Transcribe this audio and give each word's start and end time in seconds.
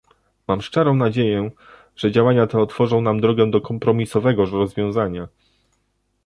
Mam 0.47 0.61
szczerą 0.61 0.93
nadzieję, 0.95 1.51
że 1.95 2.11
działania 2.11 2.47
te 2.47 2.59
otworzą 2.59 3.01
nam 3.01 3.21
drogę 3.21 3.51
do 3.51 3.61
kompromisowego 3.61 4.45
rozwiązania 4.45 5.27